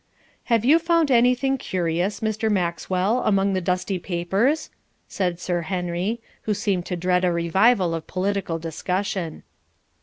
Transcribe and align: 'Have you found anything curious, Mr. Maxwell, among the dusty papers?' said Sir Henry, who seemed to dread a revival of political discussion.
'Have 0.45 0.65
you 0.65 0.79
found 0.79 1.11
anything 1.11 1.59
curious, 1.59 2.21
Mr. 2.21 2.49
Maxwell, 2.49 3.19
among 3.23 3.53
the 3.53 3.61
dusty 3.61 3.99
papers?' 3.99 4.71
said 5.07 5.39
Sir 5.39 5.61
Henry, 5.61 6.19
who 6.41 6.55
seemed 6.55 6.87
to 6.87 6.95
dread 6.95 7.23
a 7.23 7.31
revival 7.31 7.93
of 7.93 8.07
political 8.07 8.57
discussion. 8.57 9.43